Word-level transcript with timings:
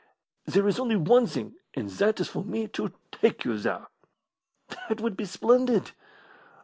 There 0.47 0.67
is 0.67 0.79
only 0.79 0.95
one 0.95 1.27
thing, 1.27 1.57
and 1.75 1.87
that 1.87 2.19
is 2.19 2.27
for 2.27 2.43
me 2.43 2.67
to 2.69 2.91
take 3.11 3.45
you 3.45 3.55
there." 3.59 3.85
"That 4.89 4.99
would 4.99 5.15
be 5.15 5.25
splendid." 5.25 5.91